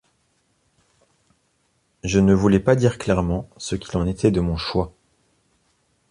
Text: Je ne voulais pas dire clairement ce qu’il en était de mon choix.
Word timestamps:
Je 2.03 2.17
ne 2.19 2.33
voulais 2.33 2.59
pas 2.59 2.75
dire 2.75 2.97
clairement 2.97 3.47
ce 3.57 3.75
qu’il 3.75 3.95
en 3.97 4.07
était 4.07 4.31
de 4.31 4.39
mon 4.41 4.57
choix. 4.57 4.95